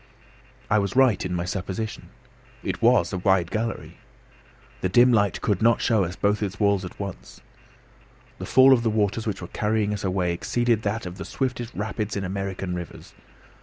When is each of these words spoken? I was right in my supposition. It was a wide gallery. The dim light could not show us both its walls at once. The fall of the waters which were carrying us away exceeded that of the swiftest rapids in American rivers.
I 0.67 0.79
was 0.79 0.95
right 0.95 1.23
in 1.23 1.35
my 1.35 1.45
supposition. 1.45 2.09
It 2.63 2.81
was 2.81 3.13
a 3.13 3.19
wide 3.19 3.51
gallery. 3.51 3.97
The 4.81 4.89
dim 4.89 5.13
light 5.13 5.39
could 5.41 5.61
not 5.61 5.79
show 5.79 6.03
us 6.05 6.15
both 6.15 6.41
its 6.41 6.59
walls 6.59 6.83
at 6.83 6.99
once. 6.99 7.39
The 8.39 8.47
fall 8.47 8.73
of 8.73 8.81
the 8.81 8.89
waters 8.89 9.27
which 9.27 9.43
were 9.43 9.47
carrying 9.49 9.93
us 9.93 10.03
away 10.03 10.33
exceeded 10.33 10.81
that 10.81 11.05
of 11.05 11.19
the 11.19 11.23
swiftest 11.25 11.75
rapids 11.75 12.17
in 12.17 12.23
American 12.23 12.73
rivers. 12.73 13.13